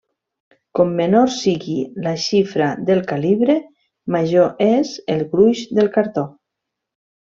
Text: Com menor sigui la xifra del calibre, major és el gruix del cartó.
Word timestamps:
Com 0.77 0.93
menor 0.99 1.27
sigui 1.33 1.75
la 2.07 2.13
xifra 2.23 2.69
del 2.89 3.03
calibre, 3.11 3.57
major 4.17 4.65
és 4.69 4.95
el 5.17 5.23
gruix 5.35 5.63
del 5.81 5.93
cartó. 5.99 6.25